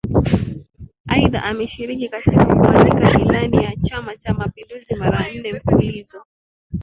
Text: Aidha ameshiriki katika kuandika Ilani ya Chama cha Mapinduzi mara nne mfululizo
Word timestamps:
Aidha 1.07 1.43
ameshiriki 1.43 2.09
katika 2.09 2.45
kuandika 2.45 3.19
Ilani 3.19 3.63
ya 3.63 3.75
Chama 3.81 4.15
cha 4.17 4.33
Mapinduzi 4.33 4.95
mara 4.95 5.31
nne 5.31 5.53
mfululizo 5.53 6.23